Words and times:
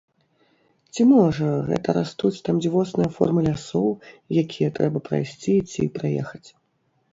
Ці 0.95 1.01
можа 1.09 1.49
гэта 1.67 1.89
растуць 1.97 2.43
там 2.47 2.55
дзівосныя 2.65 3.09
формы 3.19 3.45
лясоў, 3.49 3.89
якія 4.45 4.69
трэба 4.81 5.05
прайсці 5.11 5.55
ці 5.77 5.81
праехаць? 5.99 6.45